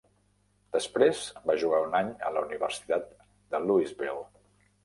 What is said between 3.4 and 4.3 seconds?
de Louisville.